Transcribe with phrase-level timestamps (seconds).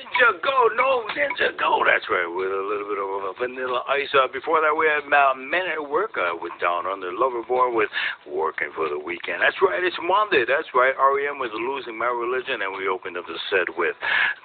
[0.00, 1.84] Ninja Go, no Ninja Go.
[1.84, 4.08] That's right, with a little bit of vanilla ice.
[4.16, 7.92] Uh, before that, we had uh, Men at Work uh, with Down Under Loverboy with
[8.24, 9.44] Working for the Weekend.
[9.44, 10.48] That's right, it's Monday.
[10.48, 10.96] That's right.
[10.96, 13.92] REM was Losing My Religion, and we opened up the set with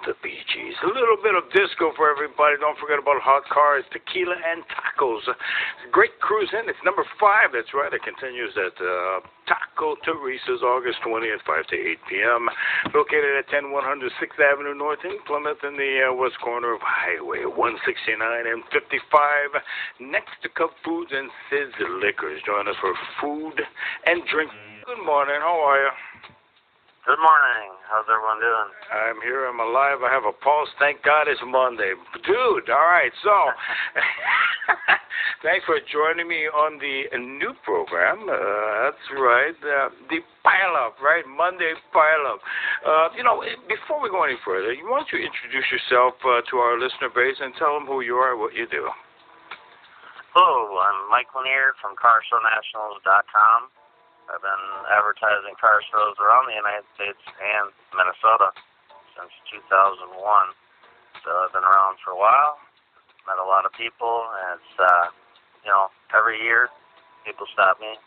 [0.03, 0.75] the Bee Gees.
[0.83, 2.59] A little bit of disco for everybody.
[2.59, 5.23] Don't forget about hot cars, tequila, and tacos.
[5.95, 6.67] Great cruise in.
[6.67, 7.55] It's number five.
[7.55, 7.95] That's right.
[7.95, 9.23] It continues at uh,
[9.75, 12.47] Taco Teresa's August 20th, 5 to 8 p.m.
[12.95, 15.35] Located at 10100 6th Avenue North in Plymouth.
[15.35, 18.15] Plymouth in the uh, west corner of Highway 169
[18.47, 19.59] and 55,
[19.99, 22.39] next to Cub Foods and Sid's Liquors.
[22.47, 23.59] Join us for food
[24.07, 24.49] and drink.
[24.87, 25.35] Good morning.
[25.43, 25.91] How are you?
[27.05, 27.69] Good morning.
[27.85, 28.69] How's everyone doing?
[28.89, 29.45] I'm here.
[29.45, 30.01] I'm alive.
[30.01, 30.73] I have a pulse.
[30.81, 31.93] Thank God it's Monday.
[32.25, 33.13] Dude, all right.
[33.21, 33.29] So,
[35.45, 38.25] thanks for joining me on the new program.
[38.25, 39.53] Uh, that's right.
[39.53, 41.21] Uh, the Pile Up, right?
[41.29, 42.41] Monday Pile Up.
[42.81, 43.37] Uh, you know,
[43.69, 47.37] before we go any further, you want to introduce yourself uh, to our listener base
[47.37, 48.89] and tell them who you are, and what you do.
[50.33, 53.84] Hello, I'm Mike Lanier from CarShowNationals.com.
[54.29, 58.49] I've been advertising car shows around the United States and Minnesota
[59.13, 60.11] since 2001.
[61.21, 62.57] So I've been around for a while,
[63.29, 65.05] met a lot of people, and it's, uh,
[65.65, 66.69] you know, every year
[67.25, 67.97] people stop me,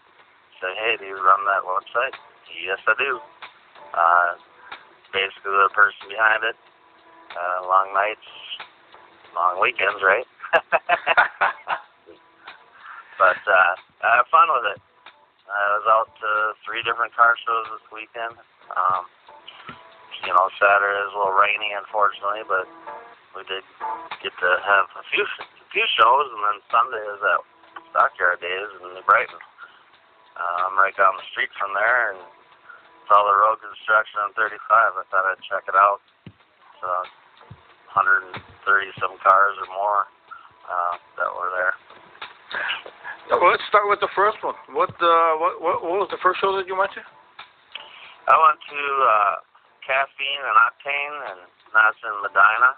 [0.63, 2.15] say, hey, do you run that website?
[2.51, 3.19] Yes, I do.
[3.95, 4.31] Uh,
[5.13, 6.57] basically the person behind it.
[7.29, 8.25] Uh, long nights,
[9.37, 10.27] long weekends, right?
[13.21, 14.81] but uh, I have fun with it.
[15.59, 16.31] I was out to
[16.63, 18.39] three different car shows this weekend.
[18.71, 19.11] Um,
[20.23, 22.71] you know, Saturday is a little rainy, unfortunately, but
[23.35, 23.67] we did
[24.23, 27.43] get to have a few a few shows, and then Sunday is at
[27.91, 29.43] Stockyard Days in New Brighton.
[30.39, 34.31] Uh, I'm right down the street from there, and it's all the road construction on
[34.39, 34.63] 35.
[34.63, 35.99] I thought I'd check it out.
[36.79, 36.89] So,
[37.99, 38.39] 130
[39.03, 40.07] some cars or more
[40.71, 41.75] uh, that were there.
[43.29, 44.57] Well, let's start with the first one.
[44.73, 47.05] What uh, what, what what was the first show that you went to?
[48.25, 49.37] I went to uh,
[49.85, 51.41] Caffeine and Octane, and
[51.77, 52.73] that's in Medina.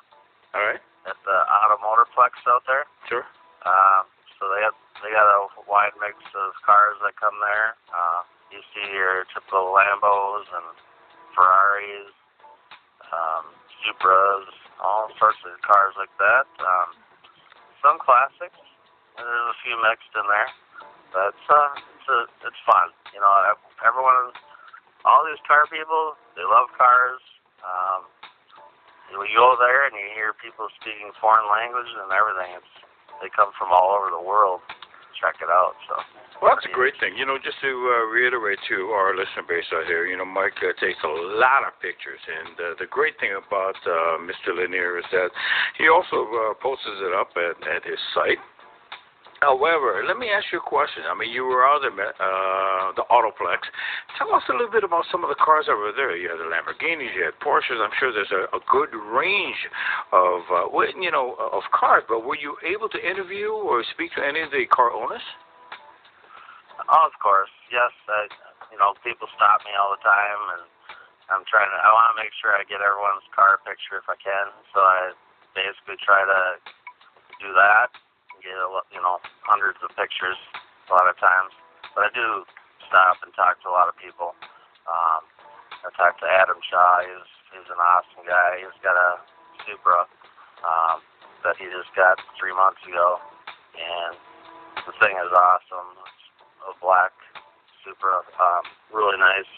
[0.58, 0.82] All right.
[1.06, 2.82] At the Automotorplex out there.
[3.06, 3.22] Sure.
[3.62, 4.02] Uh,
[4.42, 4.74] so they got
[5.06, 7.78] they got a wide mix of cars that come there.
[7.94, 10.74] Uh, you see your typical Lambos and
[11.30, 12.10] Ferraris,
[13.06, 13.54] um,
[13.86, 14.50] Supras,
[14.82, 16.50] all sorts of cars like that.
[16.58, 16.98] Um,
[17.86, 18.58] some classics
[19.18, 20.50] there's a few mixed in there,
[21.10, 22.94] but it's uh, it's a, it's fun.
[23.14, 23.32] You know,
[23.82, 24.34] everyone,
[25.06, 27.22] all these car people, they love cars.
[27.60, 28.08] Um,
[29.10, 32.54] you go there and you hear people speaking foreign languages and everything.
[32.54, 32.74] It's
[33.20, 34.64] they come from all over the world.
[35.20, 35.76] Check it out.
[35.84, 36.00] So.
[36.40, 37.12] Well, that's a great thing.
[37.12, 40.56] You know, just to uh, reiterate to our listener base out here, you know, Mike
[40.64, 44.56] uh, takes a lot of pictures, and uh, the great thing about uh, Mr.
[44.56, 45.28] Lanier is that
[45.76, 48.40] he also uh, posts it up at, at his site.
[49.40, 51.08] However, let me ask you a question.
[51.08, 53.64] I mean, you were out at uh, the Autoplex.
[54.20, 56.12] Tell us a little bit about some of the cars were there.
[56.12, 57.80] You had the Lamborghinis, you had Porsches.
[57.80, 59.56] I'm sure there's a, a good range
[60.12, 60.68] of, uh,
[61.00, 62.04] you know, of cars.
[62.04, 65.24] But were you able to interview or speak to any of the car owners?
[66.92, 67.48] Oh, of course.
[67.72, 67.96] Yes.
[68.12, 68.28] I,
[68.68, 70.68] you know, people stop me all the time, and
[71.32, 71.78] I'm trying to.
[71.80, 74.52] I want to make sure I get everyone's car picture if I can.
[74.76, 75.16] So I
[75.56, 76.60] basically try to
[77.40, 77.88] do that
[78.42, 78.56] get
[78.92, 80.38] you know hundreds of pictures
[80.88, 81.52] a lot of times,
[81.94, 82.44] but I do
[82.88, 84.34] stop and talk to a lot of people.
[84.88, 85.22] Um,
[85.86, 87.04] I talked to Adam Shaw.
[87.04, 88.60] He's he's an awesome guy.
[88.60, 89.20] He's got a
[89.64, 90.08] Supra
[90.64, 90.98] um,
[91.44, 93.20] that he just got three months ago,
[93.76, 94.16] and
[94.84, 95.88] the thing is awesome.
[96.04, 96.24] It's
[96.68, 97.12] a black
[97.84, 99.48] Supra, um, really nice.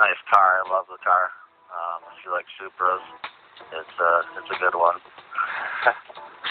[0.00, 0.64] Nice car.
[0.64, 1.30] I love the car.
[1.70, 3.04] Um, if you like Supras,
[3.70, 4.98] it's a it's a good one.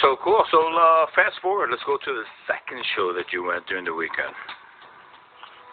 [0.02, 0.42] So cool.
[0.50, 1.70] So uh, fast forward.
[1.70, 4.34] Let's go to the second show that you went during the weekend.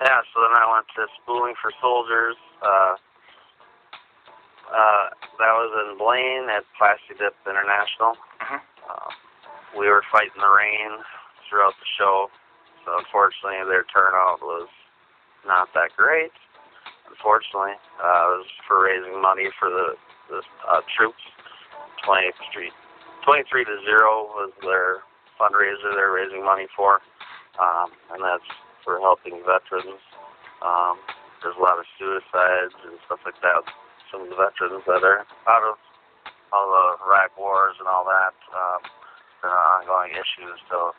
[0.04, 0.20] Yeah.
[0.36, 2.36] So then I went to Spooling for Soldiers.
[2.60, 2.94] Uh,
[4.68, 5.06] uh,
[5.40, 8.20] that was in Blaine at Plasti Dip International.
[8.44, 8.60] Uh-huh.
[8.84, 9.10] Uh,
[9.80, 11.00] we were fighting the rain
[11.48, 12.28] throughout the show,
[12.84, 14.68] so unfortunately their turnout was
[15.48, 16.36] not that great.
[17.08, 19.96] Unfortunately, uh, it was for raising money for the
[20.28, 21.24] the uh, troops,
[22.04, 22.76] 20th Street
[23.24, 25.02] 23 to 0 was their
[25.38, 26.98] fundraiser they're raising money for,
[27.62, 28.46] um, and that's
[28.82, 30.02] for helping veterans.
[30.62, 30.98] Um,
[31.42, 33.62] there's a lot of suicides and stuff like that.
[34.10, 35.78] Some of the veterans that are out of
[36.50, 38.82] all the Iraq wars and all that, um,
[39.42, 40.90] there are ongoing issues, so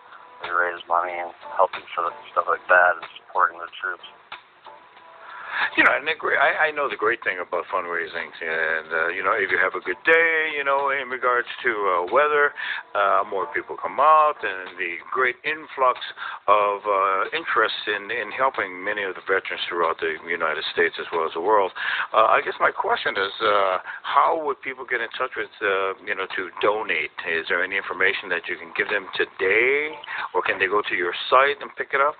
[0.43, 4.07] they raise money and helping for the, stuff like that and supporting the troops.
[5.77, 9.07] You know, and the great, I, I know the great thing about fundraising, and uh,
[9.09, 12.53] you know, if you have a good day, you know, in regards to uh, weather,
[12.95, 15.97] uh, more people come out, and the great influx
[16.47, 21.07] of uh, interest in in helping many of the veterans throughout the United States as
[21.11, 21.71] well as the world.
[22.13, 25.97] Uh, I guess my question is, uh, how would people get in touch with, uh,
[26.05, 27.13] you know, to donate?
[27.29, 29.93] Is there any information that you can give them today,
[30.33, 32.15] or can they go to your site and pick it up?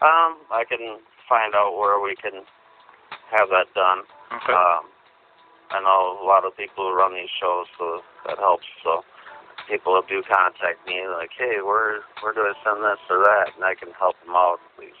[0.00, 2.42] Um, I can find out where we can
[3.30, 4.04] have that done.
[4.32, 4.52] Okay.
[4.52, 4.88] Um,
[5.68, 8.64] I know a lot of people who run these shows, so that helps.
[8.80, 9.04] So
[9.68, 13.62] people do contact me, like, hey, where where do I send this or that, and
[13.64, 14.58] I can help them out.
[14.80, 14.96] Please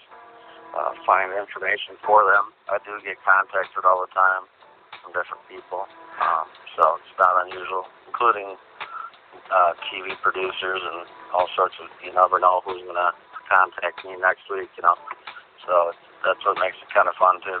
[0.76, 2.52] uh, find information for them.
[2.68, 4.44] I do get contacted all the time
[5.00, 5.88] from different people,
[6.20, 6.46] um,
[6.76, 8.60] so it's not unusual, including
[9.48, 11.88] uh, TV producers and all sorts of.
[12.04, 13.16] You never know who's gonna
[13.48, 15.00] contact me next week, you know.
[15.64, 17.60] So that's what makes it kind of fun too.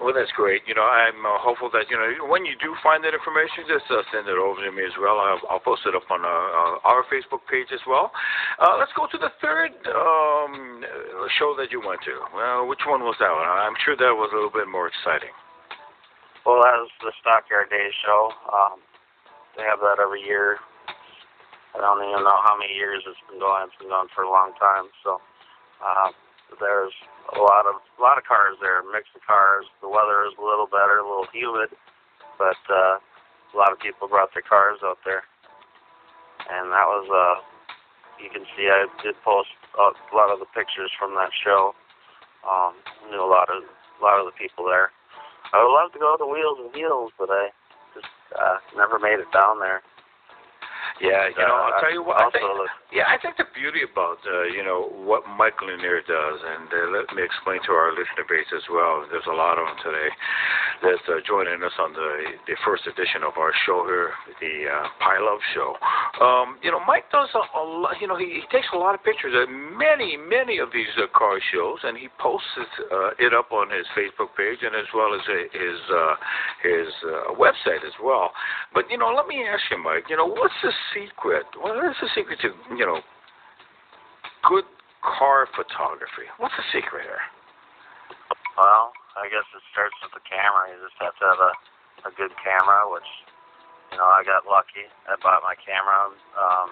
[0.00, 0.66] Well, that's great.
[0.66, 3.86] You know, I'm uh, hopeful that you know when you do find that information, just
[3.86, 5.18] uh, send it over to me as well.
[5.22, 8.10] I'll, I'll post it up on uh, uh, our Facebook page as well.
[8.58, 10.82] Uh, let's go to the third um,
[11.38, 12.14] show that you went to.
[12.34, 13.46] Well, which one was that one?
[13.46, 15.34] I'm sure that was a little bit more exciting.
[16.42, 18.34] Well, that was the Stockyard Days show.
[18.50, 18.82] Um,
[19.54, 20.58] they have that every year.
[21.74, 23.70] I don't even know how many years it's been going.
[23.70, 24.90] It's been going for a long time.
[25.06, 25.22] So
[25.78, 26.10] uh,
[26.60, 26.92] there's
[27.36, 29.64] a lot of a lot of cars there, mix of cars.
[29.80, 31.70] The weather is a little better, a little humid,
[32.38, 35.22] but uh, a lot of people brought their cars out there,
[36.50, 37.36] and that was uh,
[38.22, 41.74] you can see I did post a lot of the pictures from that show.
[42.42, 42.74] Um,
[43.08, 44.90] knew a lot of a lot of the people there.
[45.52, 47.52] I would love to go to Wheels and Heels, but I
[47.94, 49.82] just uh, never made it down there.
[51.00, 52.18] Yeah, you know, Uh, I'll tell you what.
[52.18, 52.44] I think,
[52.92, 56.92] yeah, I think the beauty about uh, you know what Mike Lanier does, and uh,
[56.92, 59.08] let me explain to our listener base as well.
[59.08, 60.10] There's a lot of them today
[60.84, 64.12] that's uh, joining us on the the first edition of our show here,
[64.44, 65.72] the uh, Pile Up Show.
[66.20, 67.96] Um, you know, Mike does a, a lot.
[67.96, 71.08] You know, he, he takes a lot of pictures at many, many of these uh,
[71.16, 74.88] car shows, and he posts it, uh, it up on his Facebook page and as
[74.92, 76.14] well as uh, his uh,
[76.60, 78.36] his uh, website as well.
[78.76, 80.12] But you know, let me ask you, Mike.
[80.12, 81.48] You know, what's the secret?
[81.56, 83.00] What is the secret to you know
[84.46, 84.66] good
[85.02, 86.26] car photography?
[86.38, 87.22] What's the secret here?
[88.58, 90.70] Well, I guess it starts with the camera.
[90.70, 91.52] You just have to have a,
[92.08, 93.08] a good camera, which,
[93.90, 94.86] you know, I got lucky.
[95.08, 96.12] I bought my camera.
[96.36, 96.68] Um,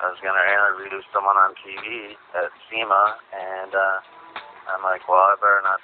[0.00, 3.04] I was going to interview someone on TV at SEMA,
[3.36, 3.98] and uh,
[4.72, 5.80] I'm like, well, I better not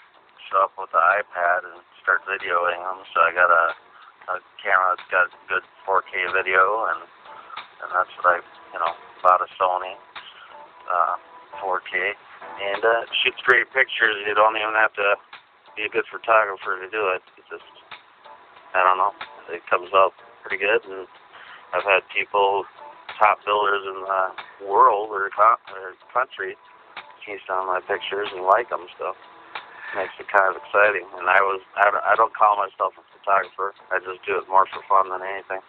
[0.48, 3.04] show up with the iPad and start videoing them.
[3.12, 3.64] So I got a,
[4.32, 7.04] a camera that's got good 4K video, and
[7.76, 8.36] and that's what I,
[8.72, 9.94] you know, bought a Sony
[10.90, 11.16] uh,
[11.62, 12.14] 4K,
[12.62, 14.16] and uh, shoots great pictures.
[14.26, 15.16] You don't even have to
[15.76, 17.22] be a good photographer to do it.
[17.38, 17.68] It just,
[18.74, 19.12] I don't know,
[19.52, 20.12] it comes out
[20.44, 20.82] pretty good.
[20.88, 21.06] And
[21.74, 22.64] I've had people,
[23.18, 26.56] top builders in the world or, co- or country,
[27.46, 28.86] some of my pictures and like them.
[28.98, 29.12] So
[29.94, 31.06] makes it kind of exciting.
[31.18, 33.74] And I was, I don't, I don't call myself a photographer.
[33.90, 35.62] I just do it more for fun than anything.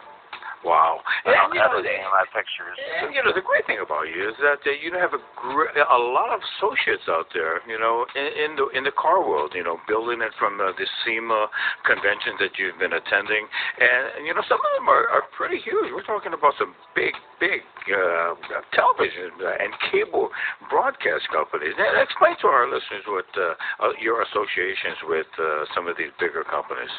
[0.66, 1.00] Wow.
[1.24, 2.76] And, don't you know, of my pictures.
[2.76, 5.70] And, you know, the great thing about you is that uh, you have a gr-
[5.70, 9.54] a lot of associates out there, you know, in, in the in the car world,
[9.54, 11.48] you know, building it from uh, the SEMA
[11.86, 13.46] conventions that you've been attending,
[13.80, 15.94] and, and you know, some of them are, are pretty huge.
[15.94, 17.62] We're talking about some big, big
[17.94, 18.34] uh,
[18.74, 20.34] television and cable
[20.74, 21.78] broadcast companies.
[21.78, 26.12] And explain to our listeners what uh, uh, your associations with uh, some of these
[26.18, 26.92] bigger companies.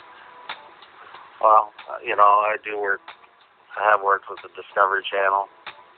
[1.43, 3.03] Well, uh, you know, I do work.
[3.79, 5.47] I have worked with the Discovery Channel.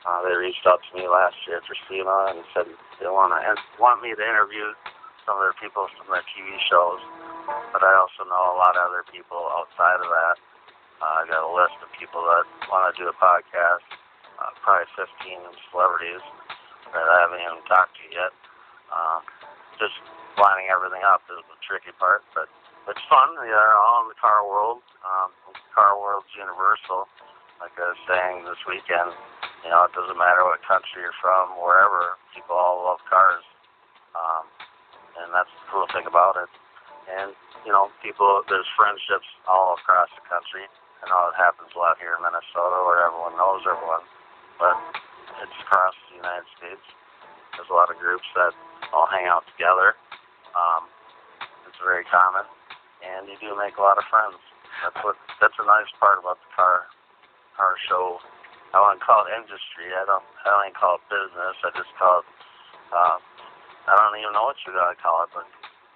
[0.05, 2.69] Uh, they reached out to me last year for SEMA and said
[3.01, 3.41] they want to
[3.81, 4.77] want me to interview
[5.25, 7.01] some of their people from their TV shows.
[7.73, 10.37] But I also know a lot of other people outside of that.
[11.01, 13.85] Uh, I got a list of people that want to do a podcast.
[14.37, 15.41] Uh, probably 15
[15.73, 16.25] celebrities
[16.93, 18.33] that I haven't even talked to yet.
[18.89, 19.21] Uh,
[19.81, 19.97] just
[20.37, 22.49] lining everything up is the tricky part, but
[22.89, 23.37] it's fun.
[23.37, 24.81] They're all in the car world.
[25.05, 25.33] Um,
[25.77, 27.09] car world's universal.
[27.61, 29.13] Like I was saying this weekend,
[29.61, 33.45] you know, it doesn't matter what country you're from, wherever, people all love cars.
[34.17, 34.49] Um,
[35.21, 36.49] and that's the cool thing about it.
[37.13, 37.37] And,
[37.69, 40.65] you know, people, there's friendships all across the country.
[41.05, 44.09] I know it happens a lot here in Minnesota where everyone knows everyone,
[44.57, 44.81] but
[45.45, 46.85] it's across the United States.
[47.61, 48.57] There's a lot of groups that
[48.97, 50.01] all hang out together.
[50.57, 50.89] Um,
[51.69, 52.49] it's very common
[53.05, 54.41] and you do make a lot of friends.
[54.81, 56.89] That's what that's a nice part about the car
[57.89, 58.19] show.
[58.73, 59.91] I wouldn't call it industry.
[59.93, 61.57] I don't I don't even call it business.
[61.67, 62.29] I just call it
[62.91, 63.19] uh,
[63.89, 65.47] I don't even know what you gotta call it, but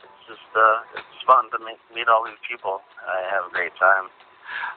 [0.02, 2.82] it's just uh, it's fun to meet meet all these people.
[3.04, 4.10] I have a great time.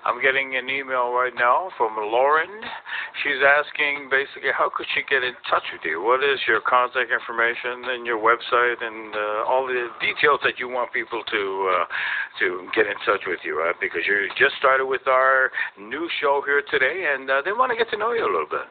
[0.05, 2.49] I'm getting an email right now from Lauren.
[3.25, 6.05] She's asking basically how could she get in touch with you?
[6.05, 10.69] What is your contact information and your website and uh, all the details that you
[10.69, 11.41] want people to
[11.73, 11.85] uh,
[12.39, 13.73] to get in touch with you, right?
[13.81, 15.49] Because you just started with our
[15.81, 18.49] new show here today, and uh, they want to get to know you a little
[18.49, 18.69] bit.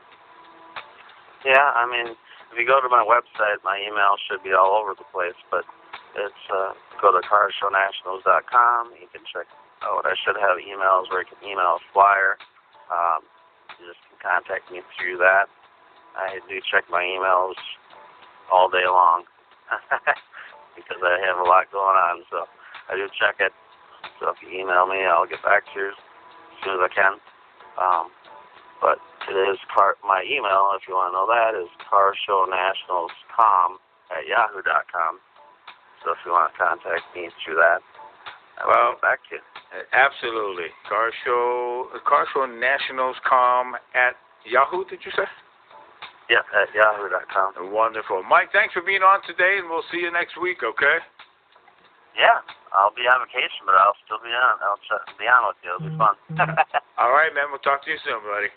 [1.43, 4.95] Yeah, I mean, if you go to my website, my email should be all over
[4.95, 5.67] the place, but
[6.15, 6.71] it's uh,
[7.03, 8.95] go to carshow.nationals.com.
[8.95, 9.50] You can check
[9.83, 10.07] out.
[10.07, 12.38] I should have emails where you can email a flyer.
[12.88, 13.26] Um,
[14.26, 15.47] contact me through that.
[16.18, 17.54] I do check my emails
[18.50, 19.25] all day long
[20.76, 22.25] because I have a lot going on.
[22.30, 22.47] So
[22.90, 23.52] I do check it.
[24.18, 27.14] So if you email me, I'll get back to you as soon as I can.
[27.78, 28.11] Um,
[28.80, 28.99] but
[29.30, 29.97] it is car.
[30.04, 33.78] My email, if you want to know that, is carshownationals.com
[34.11, 35.21] at yahoo.com.
[36.04, 37.80] So if you want to contact me through that,
[38.59, 39.55] I will Well, get back to you.
[39.92, 40.71] Absolutely.
[40.88, 44.14] Car show, carshow.nationals.com at
[44.45, 45.26] Yahoo, did you say?
[46.30, 47.71] Yeah, at yahoo.com.
[47.71, 48.23] Wonderful.
[48.26, 50.99] Mike, thanks for being on today, and we'll see you next week, okay?
[52.18, 52.40] Yeah,
[52.75, 54.54] I'll be on vacation, but I'll still be on.
[54.64, 54.80] I'll
[55.21, 55.71] be on with you.
[55.76, 56.16] It'll be fun.
[56.33, 56.56] Mm-hmm.
[57.00, 57.52] All right, man.
[57.52, 58.50] We'll talk to you soon, buddy.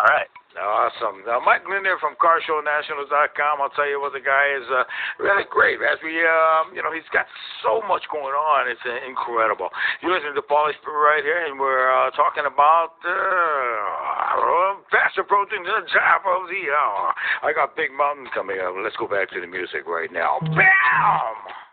[0.00, 0.26] All right.
[0.54, 1.26] Awesome.
[1.26, 3.54] Now, Mike Linder from CarShowNationals.com.
[3.58, 4.86] I'll tell you what, the guy is uh,
[5.18, 5.82] really great.
[5.82, 7.26] As we, um, you know, he's got
[7.62, 8.70] so much going on.
[8.70, 9.70] It's uh, incredible.
[9.98, 15.66] You listen to Polish Brew right here, and we're uh, talking about uh, fast approaching
[15.66, 17.10] the top of the hour.
[17.42, 18.78] I got Big Mountain coming up.
[18.78, 20.38] Let's go back to the music right now.
[20.40, 21.63] Bam!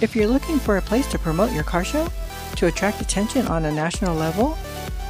[0.00, 2.08] If you're looking for a place to promote your car show,
[2.56, 4.56] to attract attention on a national level,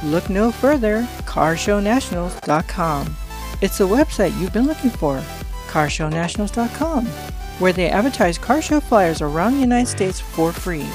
[0.03, 3.15] look no further, carshownationals.com.
[3.61, 5.21] It's the website you've been looking for,
[5.67, 7.05] carshownationals.com,
[7.59, 10.87] where they advertise car show flyers around the United States for free.